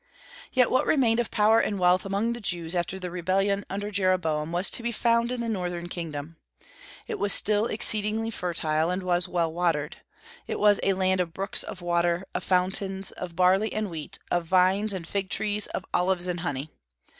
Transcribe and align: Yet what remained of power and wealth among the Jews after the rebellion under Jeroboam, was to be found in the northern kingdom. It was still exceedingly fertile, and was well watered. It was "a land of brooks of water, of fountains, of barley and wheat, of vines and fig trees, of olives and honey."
Yet 0.51 0.71
what 0.71 0.87
remained 0.87 1.19
of 1.19 1.29
power 1.29 1.59
and 1.59 1.77
wealth 1.77 2.07
among 2.07 2.33
the 2.33 2.41
Jews 2.41 2.73
after 2.73 2.97
the 2.97 3.11
rebellion 3.11 3.63
under 3.69 3.91
Jeroboam, 3.91 4.51
was 4.51 4.71
to 4.71 4.81
be 4.81 4.91
found 4.91 5.31
in 5.31 5.41
the 5.41 5.47
northern 5.47 5.89
kingdom. 5.89 6.37
It 7.05 7.19
was 7.19 7.31
still 7.33 7.67
exceedingly 7.67 8.31
fertile, 8.31 8.89
and 8.89 9.03
was 9.03 9.27
well 9.27 9.53
watered. 9.53 9.97
It 10.47 10.57
was 10.57 10.79
"a 10.81 10.93
land 10.93 11.21
of 11.21 11.35
brooks 11.35 11.61
of 11.61 11.83
water, 11.83 12.25
of 12.33 12.43
fountains, 12.43 13.11
of 13.11 13.35
barley 13.35 13.71
and 13.73 13.91
wheat, 13.91 14.17
of 14.31 14.47
vines 14.47 14.91
and 14.91 15.07
fig 15.07 15.29
trees, 15.29 15.67
of 15.67 15.85
olives 15.93 16.25
and 16.25 16.39
honey." 16.39 16.71